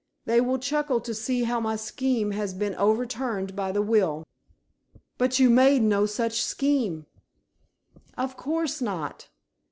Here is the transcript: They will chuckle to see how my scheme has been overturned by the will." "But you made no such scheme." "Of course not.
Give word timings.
They 0.25 0.41
will 0.41 0.57
chuckle 0.57 0.99
to 0.99 1.13
see 1.13 1.43
how 1.43 1.59
my 1.59 1.75
scheme 1.75 2.31
has 2.31 2.55
been 2.55 2.73
overturned 2.73 3.55
by 3.55 3.71
the 3.71 3.83
will." 3.83 4.25
"But 5.19 5.37
you 5.37 5.47
made 5.51 5.83
no 5.83 6.07
such 6.07 6.41
scheme." 6.41 7.05
"Of 8.17 8.35
course 8.35 8.81
not. 8.81 9.29